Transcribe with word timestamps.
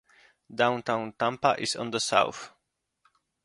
Downtown 0.51 1.13
Tampa 1.13 1.55
is 1.59 1.73
to 1.73 1.87
the 1.87 1.99
south. 1.99 2.55